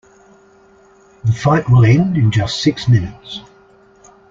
The 1.25 1.31
fight 1.31 1.69
will 1.69 1.85
end 1.85 2.17
in 2.17 2.31
just 2.31 2.63
six 2.63 2.87
minutes. 2.87 3.41